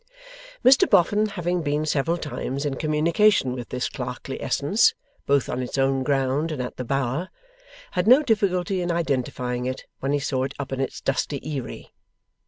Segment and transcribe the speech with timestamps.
[0.65, 4.95] Mr Boffin having been several times in communication with this clerkly essence,
[5.27, 7.29] both on its own ground and at the Bower,
[7.91, 11.91] had no difficulty in identifying it when he saw it up in its dusty eyrie.